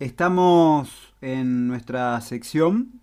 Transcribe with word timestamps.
Estamos 0.00 1.12
en 1.20 1.66
nuestra 1.66 2.20
sección 2.20 3.00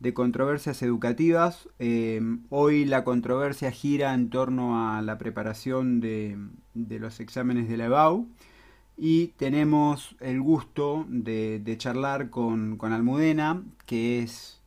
de 0.00 0.14
controversias 0.14 0.80
educativas. 0.80 1.68
Eh, 1.78 2.22
hoy 2.48 2.86
la 2.86 3.04
controversia 3.04 3.70
gira 3.70 4.14
en 4.14 4.30
torno 4.30 4.88
a 4.88 5.02
la 5.02 5.18
preparación 5.18 6.00
de, 6.00 6.38
los 6.72 7.20
exámenes 7.20 7.68
de 7.68 7.76
la 7.76 7.84
EBAU 7.84 8.28
y 8.96 9.26
tenemos 9.36 10.16
el 10.20 10.40
gusto 10.40 11.04
de, 11.10 11.74
charlar 11.76 12.30
con, 12.30 12.78
Almudena, 12.80 13.62
que 13.84 14.22
es 14.22 14.62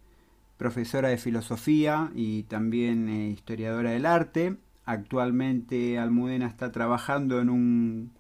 profesora 0.58 1.10
de 1.10 1.18
filosofía 1.18 2.12
y 2.14 2.44
también 2.44 3.10
eh, 3.10 3.30
historiadora 3.30 3.90
del 3.90 4.06
arte. 4.06 4.56
Actualmente 4.86 5.98
Almudena 5.98 6.46
está 6.46 6.72
trabajando 6.72 7.42
en 7.42 7.50
un 7.50 8.12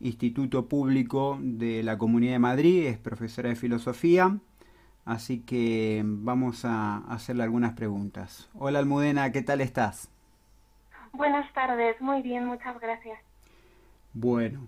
instituto 0.00 0.66
público 0.66 1.38
de 1.40 1.82
la 1.82 1.98
Comunidad 1.98 2.32
de 2.32 2.38
Madrid, 2.38 2.86
es 2.86 2.98
profesora 2.98 3.50
de 3.50 3.56
filosofía, 3.56 4.38
así 5.04 5.40
que 5.40 6.02
vamos 6.04 6.64
a 6.64 6.98
hacerle 7.08 7.42
algunas 7.42 7.74
preguntas. 7.74 8.48
Hola 8.54 8.78
Almudena, 8.78 9.30
¿qué 9.30 9.42
tal 9.42 9.60
estás? 9.60 10.10
Buenas 11.12 11.52
tardes, 11.52 12.00
muy 12.00 12.22
bien, 12.22 12.46
muchas 12.46 12.80
gracias. 12.80 13.18
Bueno, 14.12 14.66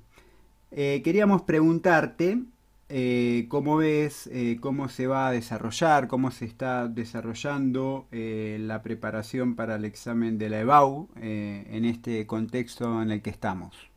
eh, 0.70 1.00
queríamos 1.02 1.42
preguntarte 1.42 2.42
eh, 2.88 3.46
cómo 3.48 3.76
ves, 3.76 4.28
eh, 4.32 4.58
cómo 4.60 4.88
se 4.88 5.06
va 5.06 5.28
a 5.28 5.32
desarrollar, 5.32 6.08
cómo 6.08 6.30
se 6.30 6.44
está 6.44 6.88
desarrollando 6.88 8.06
la 8.10 8.82
preparación 8.82 9.54
para 9.54 9.76
el 9.76 9.84
examen 9.84 10.36
de 10.36 10.50
la 10.50 10.60
EBAU 10.60 11.08
en 11.16 11.84
este 11.84 12.26
contexto 12.26 13.00
en 13.02 13.10
el 13.10 13.22
que 13.22 13.30
estamos. 13.30 13.91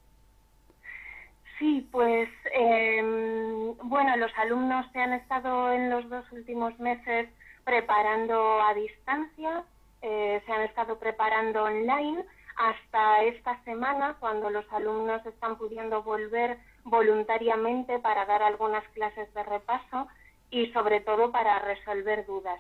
Sí, 1.58 1.88
pues 1.92 2.30
em, 2.52 3.78
bueno, 3.84 4.18
los 4.18 4.32
alumnos 4.38 4.86
se 4.92 5.00
han 5.00 5.14
estado 5.14 5.72
en 5.72 5.90
los 5.90 6.10
dos 6.10 6.30
últimos 6.34 6.78
meses 6.80 7.30
preparando 7.64 8.62
a 8.62 8.74
distancia, 8.74 9.64
eh, 10.02 10.42
se 10.46 10.52
han 10.52 10.64
estado 10.64 11.00
preparando 11.00 11.64
online 11.64 12.26
hasta 12.58 13.24
esta 13.24 13.62
semana, 13.64 14.18
cuando 14.20 14.50
los 14.50 14.72
alumnos 14.72 15.26
están 15.26 15.58
pudiendo 15.58 16.04
volver 16.04 16.58
voluntariamente 16.84 18.00
para 18.00 18.26
dar 18.26 18.44
algunas 18.44 18.88
clases 18.90 19.34
de 19.34 19.44
repaso 19.44 20.08
y 20.52 20.68
sobre 20.72 21.00
todo 21.02 21.32
para 21.32 21.60
resolver 21.60 22.26
dudas. 22.26 22.60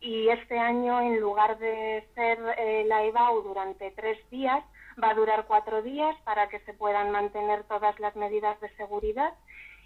Y 0.00 0.28
este 0.28 0.58
año, 0.58 1.00
en 1.00 1.20
lugar 1.20 1.58
de 1.58 2.06
ser 2.14 2.38
eh, 2.58 2.84
la 2.86 3.04
EBAU 3.04 3.42
durante 3.42 3.92
tres 3.92 4.18
días, 4.30 4.64
va 5.02 5.10
a 5.10 5.14
durar 5.14 5.46
cuatro 5.46 5.82
días 5.82 6.14
para 6.24 6.48
que 6.48 6.60
se 6.60 6.74
puedan 6.74 7.10
mantener 7.10 7.64
todas 7.64 7.98
las 7.98 8.14
medidas 8.16 8.60
de 8.60 8.68
seguridad. 8.76 9.34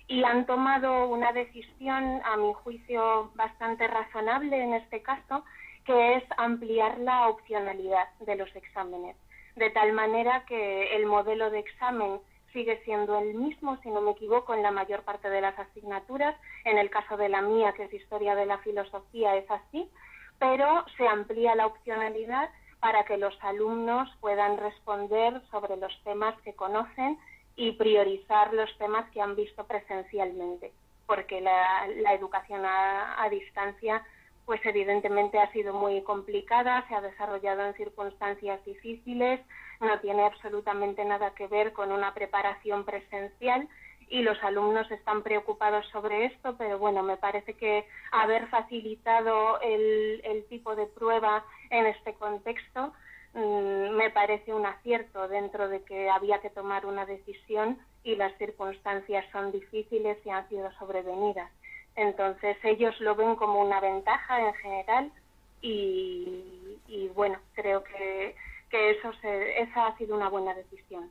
Y 0.08 0.22
han 0.22 0.46
tomado 0.46 1.08
una 1.08 1.32
decisión, 1.32 2.20
a 2.24 2.36
mi 2.36 2.52
juicio, 2.52 3.30
bastante 3.34 3.88
razonable 3.88 4.62
en 4.62 4.74
este 4.74 5.02
caso, 5.02 5.44
que 5.84 6.16
es 6.16 6.24
ampliar 6.36 6.98
la 6.98 7.28
opcionalidad 7.28 8.08
de 8.20 8.36
los 8.36 8.54
exámenes, 8.54 9.16
de 9.56 9.70
tal 9.70 9.92
manera 9.92 10.44
que 10.46 10.94
el 10.96 11.06
modelo 11.06 11.50
de 11.50 11.60
examen 11.60 12.20
sigue 12.52 12.80
siendo 12.84 13.18
el 13.18 13.34
mismo, 13.34 13.78
si 13.82 13.90
no 13.90 14.00
me 14.00 14.12
equivoco, 14.12 14.54
en 14.54 14.62
la 14.62 14.70
mayor 14.70 15.02
parte 15.02 15.28
de 15.28 15.40
las 15.40 15.58
asignaturas. 15.58 16.34
En 16.64 16.78
el 16.78 16.88
caso 16.90 17.16
de 17.16 17.28
la 17.28 17.42
mía, 17.42 17.72
que 17.72 17.84
es 17.84 17.92
Historia 17.92 18.34
de 18.34 18.46
la 18.46 18.58
Filosofía, 18.58 19.36
es 19.36 19.50
así, 19.50 19.90
pero 20.38 20.84
se 20.96 21.06
amplía 21.06 21.54
la 21.54 21.66
opcionalidad 21.66 22.48
para 22.80 23.04
que 23.04 23.16
los 23.16 23.36
alumnos 23.42 24.08
puedan 24.20 24.56
responder 24.58 25.40
sobre 25.50 25.76
los 25.76 25.92
temas 26.04 26.40
que 26.42 26.54
conocen 26.54 27.18
y 27.56 27.72
priorizar 27.72 28.52
los 28.52 28.76
temas 28.78 29.10
que 29.10 29.20
han 29.20 29.34
visto 29.34 29.64
presencialmente, 29.64 30.72
porque 31.06 31.40
la, 31.40 31.86
educación 32.12 32.62
a, 32.64 33.26
distancia 33.30 34.04
pues 34.44 34.60
evidentemente 34.64 35.40
ha 35.40 35.50
sido 35.50 35.74
muy 35.74 36.02
complicada, 36.02 36.86
se 36.86 36.94
ha 36.94 37.00
desarrollado 37.00 37.66
en 37.66 37.74
circunstancias 37.74 38.64
difíciles, 38.64 39.40
no 39.80 39.98
tiene 39.98 40.22
absolutamente 40.24 41.04
nada 41.04 41.34
que 41.34 41.48
ver 41.48 41.72
con 41.72 41.90
una 41.90 42.14
preparación 42.14 42.84
presencial 42.84 43.68
y 44.08 44.22
los 44.22 44.42
alumnos 44.42 44.90
están 44.90 45.22
preocupados 45.22 45.86
sobre 45.88 46.26
esto, 46.26 46.56
pero 46.56 46.78
bueno, 46.78 47.02
me 47.02 47.16
parece 47.16 47.54
que 47.54 47.86
haber 48.12 48.46
facilitado 48.48 49.60
el, 49.60 50.44
tipo 50.48 50.76
de 50.76 50.86
prueba 50.86 51.44
en 51.70 51.86
este 51.86 52.14
contexto 52.14 52.92
mm, 53.34 53.90
me 53.96 54.10
parece 54.10 54.54
un 54.54 54.64
acierto 54.64 55.26
dentro 55.26 55.68
de 55.68 55.82
que 55.82 56.08
había 56.08 56.40
que 56.40 56.50
tomar 56.50 56.86
una 56.86 57.04
decisión 57.04 57.78
y 58.04 58.14
las 58.14 58.36
circunstancias 58.38 59.24
son 59.32 59.50
difíciles 59.50 60.18
y 60.24 60.30
han 60.30 60.48
sido 60.48 60.70
sobrevenidas. 60.78 61.50
Entonces 61.96 62.56
ellos 62.62 62.98
lo 63.00 63.16
ven 63.16 63.34
como 63.34 63.60
una 63.60 63.80
ventaja 63.80 64.40
en 64.40 64.54
general 64.54 65.12
y, 65.60 66.78
y 66.86 67.08
bueno, 67.08 67.38
creo 67.54 67.82
que, 67.82 68.36
que 68.70 68.90
eso 68.90 69.12
se, 69.20 69.60
esa 69.62 69.86
ha 69.88 69.98
sido 69.98 70.14
una 70.14 70.28
buena 70.28 70.54
decisión. 70.54 71.10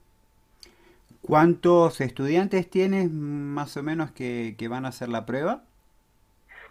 ¿Cuántos 1.25 2.01
estudiantes 2.01 2.69
tienes 2.69 3.09
más 3.09 3.77
o 3.77 3.81
menos 3.81 4.11
que, 4.11 4.55
van 4.69 4.85
a 4.85 4.89
hacer 4.89 5.09
la 5.09 5.25
prueba? 5.25 5.63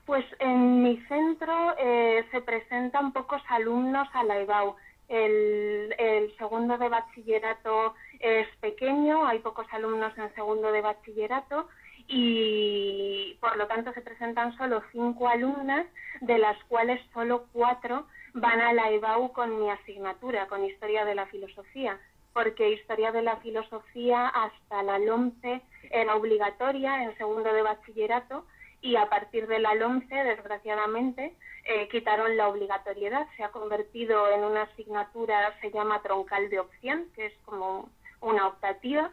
Pues 0.06 0.24
en 0.38 0.80
mi 0.80 0.96
centro 1.08 1.74
eh, 1.76 2.24
se 2.30 2.40
presentan 2.40 3.12
pocos 3.12 3.42
alumnos 3.48 4.06
a 4.12 4.22
la 4.22 4.38
EBAU. 4.38 4.76
El, 5.08 5.92
el, 5.98 6.36
segundo 6.38 6.78
de 6.78 6.88
bachillerato 6.88 7.94
es 8.20 8.46
pequeño, 8.60 9.26
hay 9.26 9.40
pocos 9.40 9.66
alumnos 9.72 10.16
en 10.16 10.32
segundo 10.36 10.70
de 10.70 10.82
bachillerato 10.82 11.68
y 12.06 13.36
por 13.40 13.56
lo 13.56 13.66
tanto 13.66 13.92
se 13.92 14.02
presentan 14.02 14.56
solo 14.56 14.82
cinco 14.92 15.26
alumnas, 15.28 15.84
de 16.20 16.38
las 16.38 16.62
cuales 16.68 17.00
solo 17.12 17.46
cuatro 17.52 18.06
van 18.34 18.60
a 18.60 18.72
la 18.72 18.88
EBAU 18.90 19.32
con 19.32 19.58
mi 19.58 19.68
asignatura, 19.68 20.46
con 20.46 20.64
Historia 20.64 21.04
de 21.04 21.16
la 21.16 21.26
Filosofía 21.26 21.98
porque 22.34 22.72
Historia 22.72 23.12
de 23.12 23.22
la 23.22 23.36
Filosofía 23.36 24.26
hasta 24.28 24.82
la 24.82 24.98
LOMCE 24.98 25.62
era 25.90 26.16
obligatoria 26.16 27.04
en 27.04 27.16
segundo 27.16 27.52
de 27.52 27.62
bachillerato 27.62 28.44
y 28.82 28.96
a 28.96 29.08
partir 29.08 29.46
de 29.46 29.60
la 29.60 29.74
LOMCE, 29.74 30.14
desgraciadamente, 30.14 31.34
eh, 31.64 31.88
quitaron 31.88 32.36
la 32.36 32.48
obligatoriedad. 32.48 33.26
Se 33.36 33.44
ha 33.44 33.48
convertido 33.48 34.28
en 34.30 34.44
una 34.44 34.62
asignatura, 34.62 35.58
se 35.62 35.70
llama 35.70 36.02
troncal 36.02 36.50
de 36.50 36.60
opción, 36.60 37.06
que 37.14 37.26
es 37.26 37.32
como 37.46 37.88
una 38.20 38.48
optativa, 38.48 39.10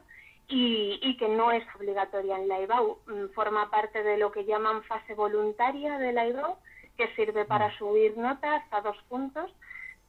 y, 0.50 1.00
y, 1.02 1.16
que 1.16 1.30
no 1.30 1.54
es 1.54 1.64
obligatoria 1.76 2.36
en 2.36 2.50
la 2.50 2.60
IBAU. 2.60 2.98
Mm, 3.06 3.34
forma 3.34 3.70
parte 3.70 4.04
de 4.04 4.18
lo 4.18 4.34
que 4.34 4.44
llaman 4.44 4.84
fase 4.84 5.14
voluntaria 5.14 5.98
de 5.98 6.12
la 6.12 6.28
IBAU, 6.28 6.58
que 6.98 7.08
sirve 7.16 7.46
para 7.46 7.70
mm. 7.70 7.78
subir 7.78 8.18
notas 8.18 8.62
a 8.72 8.82
dos 8.82 8.98
puntos 9.08 9.50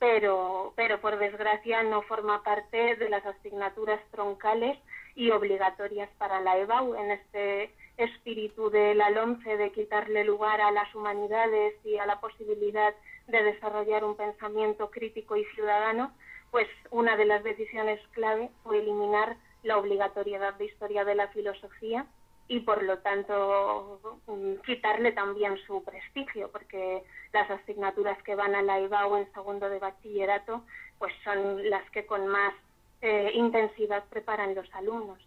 pero, 0.03 0.73
pero 0.75 1.01
por 1.01 1.17
desgracia 1.17 1.85
no 1.85 2.03
forma 2.03 2.43
parte 2.43 2.97
de 2.97 3.09
las 3.09 3.25
asignaturas 3.25 4.01
troncales 4.11 4.77
y 5.15 5.31
obligatorias 5.31 6.11
para 6.19 6.41
la 6.41 6.59
EBAU. 6.59 6.97
En 6.97 7.13
este 7.13 7.71
espíritu 7.99 8.69
de 8.69 8.97
la 8.97 9.13
de 9.13 9.71
quitarle 9.71 10.25
lugar 10.25 10.61
a 10.61 10.73
las 10.73 10.93
humanidades 10.93 11.75
y 11.85 11.99
a 11.99 12.07
la 12.07 12.19
posibilidad 12.19 12.93
de 13.29 13.45
desarrollar 13.45 14.03
un 14.03 14.17
pensamiento 14.17 14.91
crítico 14.91 15.37
y 15.37 15.45
ciudadano, 15.55 16.11
pues 16.51 16.67
una 16.91 17.17
de 17.17 17.27
las 17.27 17.45
decisiones 17.45 18.01
clave 18.11 18.51
fue 18.65 18.79
eliminar 18.79 19.37
la 19.63 19.79
obligatoriedad 19.79 20.55
de 20.55 20.65
historia 20.65 21.05
de 21.05 21.15
la 21.15 21.29
filosofía 21.29 22.07
y 22.49 22.61
por 22.61 22.83
lo 22.83 22.99
tanto 22.99 24.01
mm, 24.27 24.63
quitarle 24.65 25.13
también 25.13 25.57
su 25.67 25.83
prestigio, 25.83 26.51
porque 26.51 27.03
las 27.33 27.51
asignaturas 27.51 28.21
que 28.23 28.35
van 28.35 28.55
a 28.55 28.63
la 28.63 28.81
IBAU 28.81 29.17
en 29.17 29.33
segundo 29.33 29.69
de 29.69 29.79
bachillerato 29.79 30.65
pues 30.99 31.13
son 31.25 31.69
las 31.69 31.89
que 31.91 32.07
con 32.07 32.29
más 32.29 32.55
eh, 33.01 33.33
intensidad 33.35 34.05
preparan 34.09 34.55
los 34.55 34.73
alumnos. 34.75 35.19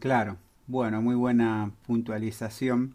Claro, 0.00 0.36
bueno, 0.66 1.00
muy 1.00 1.14
buena 1.14 1.70
puntualización. 1.86 2.94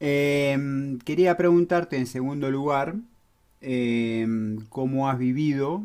Em, 0.00 0.98
quería 0.98 1.36
preguntarte 1.36 1.96
en 1.96 2.06
segundo 2.06 2.50
lugar, 2.50 2.96
em, 3.60 4.66
¿cómo 4.68 5.08
has 5.08 5.18
vivido 5.18 5.84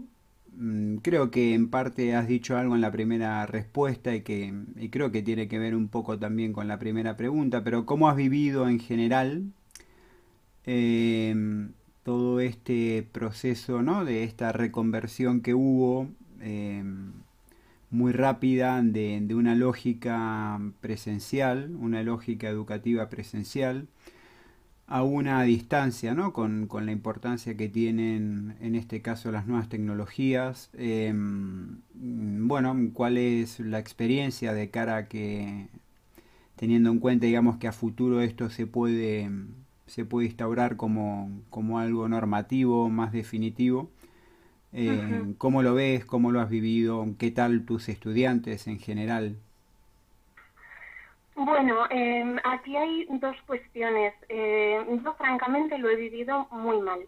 creo 1.01 1.31
que 1.31 1.53
en 1.53 1.69
parte 1.69 2.15
has 2.15 2.27
dicho 2.27 2.57
algo 2.57 2.75
en 2.75 2.81
la 2.81 2.91
primera 2.91 3.45
respuesta 3.45 4.13
y 4.15 4.21
que 4.21 4.53
creo 4.91 5.11
que 5.11 5.21
tiene 5.21 5.47
que 5.47 5.59
ver 5.59 5.75
un 5.75 5.88
poco 5.88 6.19
también 6.19 6.53
con 6.53 6.67
la 6.67 6.79
primera 6.79 7.15
pregunta, 7.15 7.63
pero 7.63 7.85
¿cómo 7.85 8.09
has 8.09 8.15
vivido 8.17 8.67
en 8.67 8.79
general 8.79 9.44
em, 10.65 11.71
todo 12.03 12.39
este 12.39 13.07
proceso, 13.11 13.81
¿no? 13.81 14.06
De 14.06 14.23
esta 14.23 14.51
reconversión 14.51 15.41
que 15.41 15.53
hubo 15.53 16.09
em, 16.41 17.13
muy 17.91 18.11
rápida 18.11 18.81
de, 18.81 19.19
de 19.21 19.35
una 19.35 19.56
lógica 19.56 20.59
presencial, 20.81 21.75
una 21.79 22.03
lógica 22.03 22.50
educativa 22.50 23.09
presencial, 23.09 23.88
a 24.89 25.03
una 25.03 25.44
distancia, 25.44 26.15
¿no? 26.15 26.33
Con, 26.33 26.68
la 26.83 26.91
importancia 26.91 27.56
que 27.56 27.69
tienen 27.69 28.56
en 28.59 28.75
este 28.75 29.01
caso 29.01 29.31
las 29.31 29.45
nuevas 29.45 29.69
tecnologías. 29.69 30.71
Em, 30.74 31.81
bueno, 31.94 32.75
¿cuál 32.94 33.18
es 33.18 33.59
la 33.59 33.80
experiencia 33.80 34.53
de 34.53 34.69
cara 34.71 34.97
a 34.97 35.07
que 35.07 35.68
teniendo 36.56 36.89
en 36.89 37.00
cuenta, 37.00 37.27
digamos, 37.27 37.57
que 37.57 37.68
a 37.68 37.71
futuro 37.71 38.21
esto 38.21 38.50
se 38.50 38.68
puede, 38.68 39.30
se 39.86 40.06
puede 40.06 40.27
instaurar 40.27 40.75
como, 40.75 41.31
como 41.50 41.80
algo 41.80 42.09
normativo, 42.09 42.89
más 42.89 43.13
definitivo. 43.13 43.89
Eh, 44.74 45.35
¿Cómo 45.38 45.63
lo 45.63 45.74
ves? 45.75 46.03
¿Cómo 46.03 46.31
lo 46.31 46.42
has 46.42 46.50
vivido? 46.50 47.07
¿Qué 47.18 47.31
tal 47.31 47.63
tus 47.63 47.89
estudiantes 47.89 48.68
en 48.68 48.80
general? 48.80 49.38
Bueno, 51.41 51.86
em, 51.89 52.38
aquí 52.44 52.75
hay 52.75 53.06
dos 53.12 53.36
cuestiones. 53.47 54.13
Eh, 54.27 54.83
yo 55.01 55.13
francamente 55.13 55.77
lo 55.77 55.89
he 55.89 55.95
vivido 55.95 56.47
muy 56.51 56.81
mal. 56.81 57.00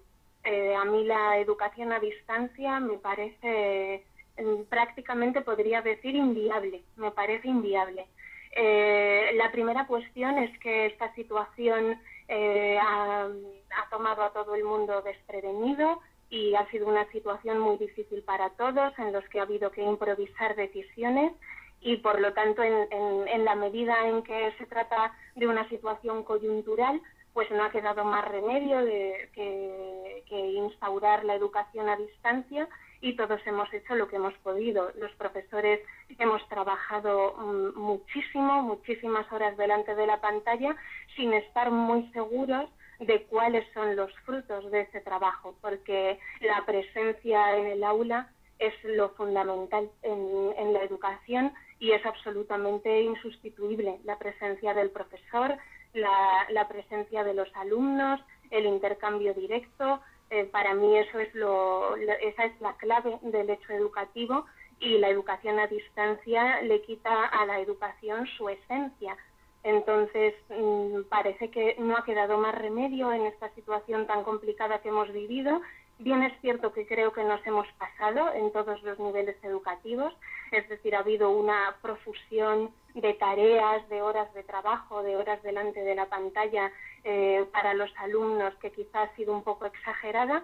Eh, 0.45 0.73
a 0.73 0.85
mí 0.85 1.03
la 1.03 1.37
educación 1.37 1.91
a 1.91 1.99
distancia 1.99 2.79
me 2.79 2.97
parece 2.97 4.05
em, 4.37 4.63
prácticamente 4.69 5.41
podría 5.41 5.81
decir 5.81 6.15
inviable, 6.15 6.81
me 6.95 7.11
parece 7.11 7.49
inviable. 7.49 8.07
Eh, 8.55 9.31
la 9.35 9.51
primera 9.51 9.85
cuestión 9.85 10.37
es 10.37 10.57
que 10.59 10.85
esta 10.85 11.13
situación 11.13 11.99
ha, 12.29 13.25
ha 13.25 13.89
tomado 13.89 14.23
a 14.23 14.31
todo 14.31 14.55
el 14.55 14.63
mundo 14.63 15.01
desprevenido 15.01 15.99
y 16.29 16.55
ha 16.55 16.65
sido 16.69 16.87
una 16.87 17.05
situación 17.11 17.59
muy 17.59 17.77
difícil 17.77 18.23
para 18.23 18.49
todos 18.51 18.97
en 18.97 19.11
los 19.11 19.27
que 19.27 19.39
ha 19.39 19.43
habido 19.43 19.71
que 19.71 19.83
improvisar 19.83 20.55
decisiones 20.55 21.33
y 21.81 21.97
por 21.97 22.19
lo 22.21 22.31
tanto 22.33 22.61
en, 22.63 23.43
la 23.43 23.55
medida 23.55 24.07
en 24.07 24.21
que 24.21 24.53
se 24.57 24.65
trata 24.67 25.13
de 25.35 25.47
una 25.47 25.67
situación 25.67 26.23
coyuntural, 26.23 27.01
pues 27.33 27.49
no 27.51 27.63
ha 27.63 27.71
quedado 27.71 28.05
más 28.05 28.27
remedio 28.27 28.85
de, 28.85 29.29
que, 29.33 30.21
instaurar 30.31 31.25
la 31.25 31.35
educación 31.35 31.89
a 31.89 31.97
distancia 31.97 32.67
y 33.01 33.15
todos 33.15 33.41
hemos 33.45 33.71
hecho 33.73 33.95
lo 33.95 34.07
que 34.07 34.15
hemos 34.15 34.33
podido. 34.35 34.91
Los 34.95 35.11
profesores 35.15 35.81
hemos 36.19 36.47
trabajado 36.47 37.35
mm, 37.35 37.79
muchísimo, 37.79 38.61
muchísimas 38.61 39.29
horas 39.31 39.57
delante 39.57 39.95
de 39.95 40.07
la 40.07 40.21
pantalla 40.21 40.75
sin 41.15 41.33
estar 41.33 41.71
muy 41.71 42.09
seguros 42.11 42.69
de 42.99 43.23
cuáles 43.23 43.65
son 43.73 43.95
los 43.95 44.13
frutos 44.19 44.69
de 44.71 44.81
ese 44.81 45.01
trabajo, 45.01 45.55
porque 45.61 46.19
la 46.41 46.63
presencia 46.65 47.57
en 47.57 47.65
el 47.65 47.83
aula 47.83 48.29
es 48.59 48.73
lo 48.83 49.09
fundamental 49.09 49.89
en, 50.03 50.53
en 50.57 50.73
la 50.73 50.83
educación 50.83 51.51
y 51.81 51.91
es 51.91 52.05
absolutamente 52.05 53.01
insustituible 53.01 53.99
la 54.05 54.19
presencia 54.19 54.73
del 54.75 54.91
profesor, 54.91 55.57
la, 55.93 56.67
presencia 56.69 57.23
de 57.23 57.33
los 57.33 57.49
alumnos, 57.55 58.21
el 58.51 58.67
intercambio 58.67 59.33
directo. 59.33 59.99
Eh, 60.29 60.45
para 60.45 60.75
mí 60.75 60.95
eso 60.95 61.19
es 61.19 61.33
lo, 61.33 61.95
esa 61.95 62.45
es 62.45 62.61
la 62.61 62.77
clave 62.77 63.17
del 63.23 63.49
hecho 63.49 63.73
educativo 63.73 64.45
y 64.79 64.99
la 64.99 65.09
educación 65.09 65.59
a 65.59 65.65
distancia 65.65 66.61
le 66.61 66.83
quita 66.83 67.25
a 67.25 67.47
la 67.47 67.59
educación 67.59 68.27
su 68.37 68.47
esencia. 68.47 69.17
Entonces, 69.63 70.35
mm, 70.49 71.01
parece 71.09 71.49
que 71.49 71.75
no 71.79 71.97
ha 71.97 72.05
quedado 72.05 72.37
más 72.37 72.53
remedio 72.53 73.11
en 73.11 73.25
esta 73.25 73.49
situación 73.55 74.05
tan 74.05 74.23
complicada 74.23 74.81
que 74.83 74.89
hemos 74.89 75.11
vivido 75.11 75.61
Bien 76.01 76.23
es 76.23 76.33
cierto 76.41 76.73
que 76.73 76.87
creo 76.87 77.13
que 77.13 77.23
nos 77.23 77.45
hemos 77.45 77.67
pasado 77.73 78.33
en 78.33 78.51
todos 78.51 78.81
los 78.81 78.97
niveles 78.97 79.35
educativos, 79.43 80.11
es 80.51 80.67
decir, 80.67 80.95
ha 80.95 80.99
habido 80.99 81.29
una 81.29 81.75
profusión 81.79 82.71
de 82.95 83.13
tareas, 83.13 83.87
de 83.87 84.01
horas 84.01 84.33
de 84.33 84.41
trabajo, 84.41 85.03
de 85.03 85.15
horas 85.15 85.43
delante 85.43 85.81
de 85.81 85.93
la 85.93 86.07
pantalla 86.07 86.71
eh, 87.03 87.45
para 87.51 87.75
los 87.75 87.91
alumnos 87.97 88.55
que 88.55 88.71
quizás 88.71 89.11
ha 89.11 89.15
sido 89.15 89.31
un 89.31 89.43
poco 89.43 89.67
exagerada, 89.67 90.43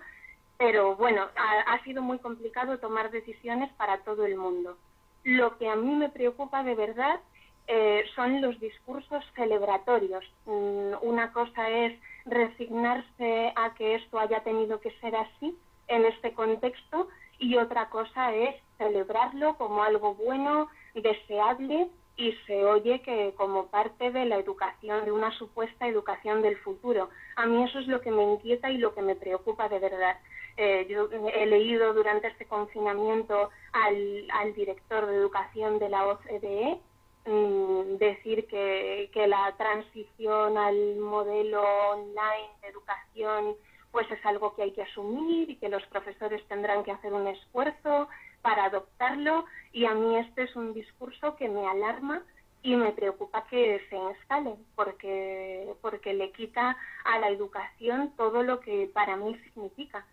pero 0.59 0.95
bueno, 0.95 1.25
ha, 1.65 1.83
sido 1.83 2.04
muy 2.04 2.19
complicado 2.19 2.77
tomar 2.77 3.09
decisiones 3.09 3.74
para 3.77 3.98
todo 4.01 4.27
el 4.27 4.36
mundo. 4.36 4.77
Lo 5.24 5.57
que 5.57 5.69
a 5.69 5.75
mí 5.75 5.95
me 5.95 6.09
preocupa 6.09 6.62
de 6.62 6.75
verdad 6.75 7.19
eh, 7.68 8.06
son 8.16 8.42
los 8.42 8.58
discursos 8.62 9.24
celebratorios. 9.36 10.24
Mm, 10.46 10.94
una 11.02 11.34
cosa 11.34 11.69
es 11.69 12.00
resignarse 12.25 13.52
a 13.56 13.74
que 13.74 13.96
esto 13.96 14.19
haya 14.19 14.40
tenido 14.42 14.80
que 14.80 14.92
ser 15.02 15.16
así 15.16 15.54
en 15.88 16.06
este 16.06 16.34
contexto 16.34 17.10
y 17.40 17.58
otra 17.58 17.90
cosa 17.90 18.34
es 18.34 18.56
celebrarlo 18.78 19.56
como 19.58 19.84
algo 19.84 20.16
bueno, 20.16 20.69
deseable 20.94 21.90
y 22.16 22.31
se 22.48 22.66
oye 22.66 23.02
que 23.02 23.34
como 23.36 23.68
parte 23.68 24.12
de 24.12 24.25
la 24.25 24.38
educación, 24.38 25.06
de 25.06 25.12
una 25.12 25.31
supuesta 25.38 25.88
educación 25.88 26.42
del 26.42 26.58
futuro. 26.58 27.10
A 27.36 27.46
mí 27.46 27.64
eso 27.64 27.80
es 27.80 27.88
lo 27.88 28.02
que 28.02 28.12
me 28.12 28.24
inquieta 28.24 28.72
y 28.72 28.78
lo 28.78 28.96
que 28.96 29.02
me 29.02 29.16
preocupa 29.16 29.68
de 29.68 29.80
verdad. 29.80 30.18
Eh, 30.56 30.88
yo 30.90 31.10
he 31.12 31.46
leído 31.46 31.94
durante 31.94 32.28
este 32.28 32.46
confinamiento 32.46 33.52
al, 33.74 34.28
al 34.31 34.54
director 34.56 35.06
de 35.06 35.16
educación 35.16 35.78
de 35.78 35.90
la 35.90 36.08
OCDE 36.08 36.80
Mm, 37.28 37.56
decir 37.97 38.47
que, 38.47 39.09
que, 39.13 39.27
la 39.27 39.53
transición 39.57 40.57
al 40.57 40.97
modelo 40.97 41.61
online 41.61 42.49
de 42.61 42.67
educación 42.69 43.55
pues 43.91 44.09
es 44.11 44.23
algo 44.25 44.55
que 44.55 44.63
hay 44.63 44.71
que 44.71 44.83
asumir 44.83 45.49
y 45.49 45.55
que 45.55 45.69
los 45.69 45.83
profesores 45.88 46.45
tendrán 46.47 46.83
que 46.83 46.91
hacer 46.91 47.13
un 47.13 47.27
esfuerzo 47.27 48.07
para 48.41 48.65
adoptarlo. 48.65 49.45
Y 49.71 49.85
a 49.85 49.94
mí 49.94 50.17
este 50.17 50.44
es 50.44 50.55
un 50.55 50.73
discurso 50.73 51.35
que 51.35 51.49
me 51.49 51.65
alarma 51.65 52.21
y 52.63 52.75
me 52.75 52.91
preocupa 52.91 53.45
que 53.47 53.81
se 53.89 53.95
instale 53.95 54.55
porque 54.75 55.73
porque 55.81 56.13
le 56.13 56.31
quita 56.31 56.77
a 57.05 57.19
la 57.19 57.29
educación 57.29 58.13
todo 58.17 58.44
lo 58.44 58.59
que 58.59 58.89
para 58.94 59.15
mí 59.15 59.35
significa. 59.45 60.05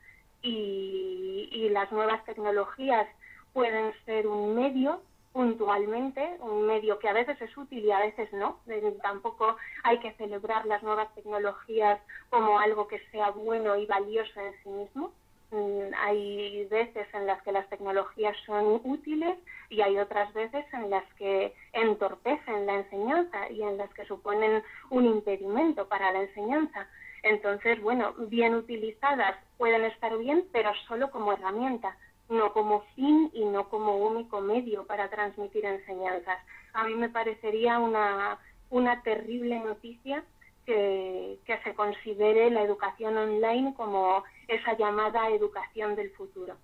Y, 0.42 1.48
y 1.52 1.68
las 1.70 1.90
nuevas 1.90 2.24
tecnologías 2.24 3.08
pueden 3.52 3.92
ser 4.04 4.26
un 4.26 4.54
medio 4.54 5.00
puntualmente, 5.34 6.36
un 6.38 6.64
medio 6.64 7.00
que 7.00 7.08
a 7.08 7.12
veces 7.12 7.38
es 7.42 7.54
útil 7.56 7.84
y 7.84 7.90
a 7.90 7.98
veces 7.98 8.32
no. 8.32 8.60
Tampoco 9.02 9.56
hay 9.82 9.98
que 9.98 10.12
celebrar 10.12 10.64
las 10.64 10.80
nuevas 10.84 11.12
tecnologías 11.16 12.00
como 12.30 12.60
algo 12.60 12.86
que 12.86 13.00
sea 13.10 13.30
bueno 13.30 13.76
y 13.76 13.84
valioso 13.84 14.40
en 14.40 14.52
sí 14.62 14.68
mismo. 14.68 15.12
Mm, 15.50 15.92
hay 15.98 16.64
veces 16.66 17.08
en 17.12 17.26
las 17.26 17.42
que 17.42 17.50
las 17.50 17.68
tecnologías 17.68 18.36
son 18.46 18.80
útiles 18.84 19.36
y 19.70 19.80
hay 19.80 19.98
otras 19.98 20.32
veces 20.34 20.64
en 20.72 20.88
las 20.88 21.04
que 21.14 21.52
entorpecen 21.72 22.66
la 22.66 22.76
enseñanza 22.76 23.50
y 23.50 23.62
en 23.62 23.76
las 23.76 23.92
que 23.92 24.06
suponen 24.06 24.62
un 24.90 25.04
impedimento 25.04 25.88
para 25.88 26.12
la 26.12 26.22
enseñanza. 26.22 26.86
Entonces, 27.24 27.82
bueno, 27.82 28.14
bien 28.28 28.54
utilizadas 28.54 29.36
pueden 29.58 29.84
estar 29.84 30.16
bien, 30.16 30.46
pero 30.52 30.70
solo 30.86 31.10
como 31.10 31.32
herramienta 31.32 31.96
no 32.34 32.52
como 32.52 32.82
fin 32.94 33.30
y 33.32 33.44
no 33.44 33.68
como 33.68 33.96
único 33.96 34.40
medio 34.40 34.84
para 34.84 35.08
transmitir 35.08 35.64
enseñanzas. 35.64 36.38
A 36.72 36.84
mí 36.84 36.94
me 36.94 37.08
parecería 37.08 37.78
una, 37.78 38.38
una 38.70 39.02
terrible 39.02 39.60
noticia 39.60 40.24
que, 40.66 41.38
que, 41.46 41.58
se 41.62 41.74
considere 41.74 42.50
la 42.50 42.62
educación 42.62 43.16
online 43.16 43.74
como 43.74 44.24
esa 44.48 44.76
llamada 44.76 45.28
educación 45.30 45.94
del 45.94 46.10
futuro. 46.10 46.56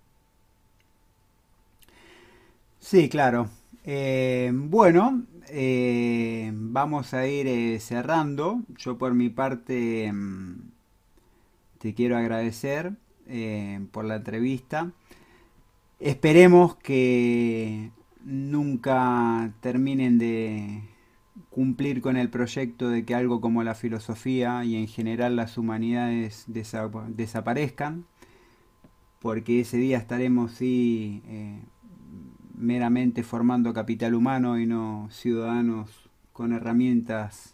Sí, 2.79 3.09
claro. 3.09 3.47
Eh, 3.83 4.51
bueno, 4.53 5.23
eh, 5.49 6.51
vamos 6.53 7.13
a 7.13 7.27
ir 7.27 7.47
eh, 7.47 7.79
cerrando. 7.79 8.61
Yo 8.77 8.97
por 8.97 9.13
mi 9.13 9.29
parte 9.29 10.11
mm, 10.11 10.71
te 11.79 11.93
quiero 11.93 12.17
agradecer 12.17 12.93
por 13.91 14.03
la 14.03 14.15
entrevista. 14.17 14.91
Esperemos 16.01 16.75
que 16.77 17.91
nunca 18.23 19.53
terminen 19.59 20.17
de 20.17 20.81
cumplir 21.51 22.01
con 22.01 22.17
el 22.17 22.27
proyecto 22.31 22.89
de 22.89 23.05
que 23.05 23.13
algo 23.13 23.39
como 23.39 23.63
la 23.63 23.75
filosofía 23.75 24.65
y 24.65 24.77
en 24.77 24.87
general 24.87 25.35
las 25.35 25.59
humanidades 25.59 26.45
desaparezcan, 26.47 28.05
porque 29.19 29.59
ese 29.59 29.77
día 29.77 29.99
estaremos 29.99 30.53
sí 30.53 31.21
eh, 31.27 31.59
meramente 32.57 33.21
formando 33.21 33.71
capital 33.71 34.15
humano 34.15 34.57
y 34.57 34.65
no 34.65 35.07
ciudadanos 35.11 36.09
con 36.33 36.51
herramientas 36.51 37.53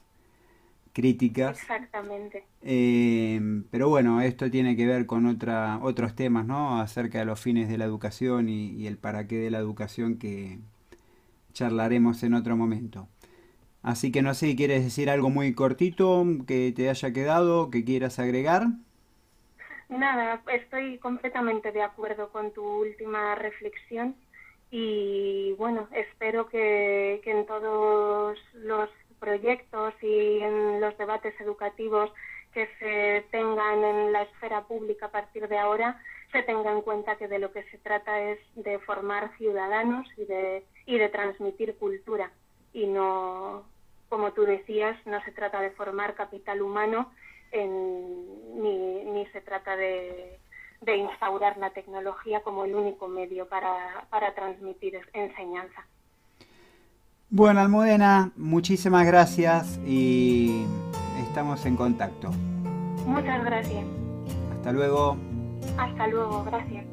críticas. 0.98 1.62
Exactamente. 1.62 2.44
Eh, 2.64 3.40
pero 3.70 3.88
bueno, 3.88 4.20
esto 4.20 4.50
tiene 4.50 4.76
que 4.76 4.88
ver 4.88 5.06
con 5.06 5.28
otra, 5.28 5.78
otros 5.84 6.16
temas, 6.16 6.48
¿no? 6.48 6.82
Acerca 6.82 7.20
de 7.20 7.26
los 7.26 7.40
fines 7.40 7.70
de 7.70 7.78
la 7.78 7.86
educación 7.86 8.50
y, 8.50 8.88
el 8.88 8.98
para 8.98 9.28
qué 9.28 9.36
de 9.36 9.52
la 9.52 9.60
educación 9.60 10.18
que 10.18 10.58
charlaremos 11.54 12.24
en 12.24 12.34
otro 12.34 12.58
momento. 12.58 13.08
Así 13.84 14.12
que 14.12 14.24
no 14.24 14.34
sé, 14.34 14.56
¿quieres 14.56 14.84
decir 14.84 15.12
algo 15.12 15.30
muy 15.30 15.54
cortito 15.54 16.26
que 16.48 16.74
te 16.76 16.90
haya 16.90 17.14
quedado, 17.14 17.70
que 17.70 17.86
quieras 17.86 18.18
agregar? 18.18 18.64
Nada, 19.90 20.42
estoy 20.52 20.98
completamente 20.98 21.72
de 21.72 21.84
acuerdo 21.84 22.32
con 22.32 22.52
tu 22.54 22.64
última 22.64 23.36
reflexión 23.36 24.16
y 24.72 25.54
bueno, 25.60 25.88
espero 25.92 26.50
que, 26.50 27.22
que 27.24 27.32
en 27.32 27.46
todos 27.46 28.38
los 28.56 28.90
proyectos 29.20 29.94
y 30.02 30.40
en 30.40 30.82
los 30.82 30.98
debates 30.98 31.40
educativos 31.40 32.12
que 32.54 32.68
se 32.80 33.26
tengan 33.32 33.84
en 33.84 34.14
la 34.14 34.24
esfera 34.24 34.64
pública 34.64 35.08
a 35.08 35.12
partir 35.12 35.48
de 35.48 35.58
ahora, 35.58 36.02
se 36.32 36.44
tenga 36.44 36.72
en 36.72 36.82
cuenta 36.82 37.18
que 37.18 37.28
de 37.28 37.40
lo 37.40 37.52
que 37.52 37.64
se 37.64 37.78
trata 37.78 38.20
es 38.22 38.40
de 38.56 38.80
formar 38.80 39.36
ciudadanos 39.38 40.08
y 40.18 40.26
de, 40.26 40.64
y 40.86 40.98
de 40.98 41.10
transmitir 41.10 41.76
cultura 41.78 42.32
y 42.74 42.86
no, 42.86 43.64
como 44.10 44.34
tú 44.34 44.44
decías, 44.44 44.96
no 45.06 45.20
se 45.24 45.32
trata 45.32 45.62
de 45.62 45.72
formar 45.72 46.16
capital 46.16 46.62
humano 46.62 47.12
ni, 47.54 49.04
ni, 49.06 49.26
se 49.28 49.42
trata 49.42 49.76
de, 49.76 50.38
de, 50.82 50.96
instaurar 50.98 51.58
la 51.58 51.72
tecnología 51.72 52.42
como 52.42 52.66
el 52.66 52.76
único 52.76 53.08
medio 53.08 53.48
para, 53.48 54.06
para 54.10 54.36
transmitir 54.36 55.00
enseñanza. 55.14 55.88
Bueno, 57.30 57.60
Almudena, 57.60 58.32
muchísimas 58.38 59.06
gracias 59.06 59.80
y 59.86 60.64
estamos 61.28 61.66
en 61.66 61.76
contacto. 61.76 62.32
Muchas 63.06 63.44
gracias. 63.44 63.84
Hasta 64.56 64.72
luego. 64.72 65.18
Hasta 65.78 66.08
luego, 66.08 66.46
gracias. 66.46 66.87